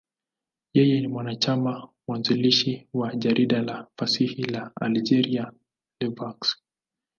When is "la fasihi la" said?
3.61-4.71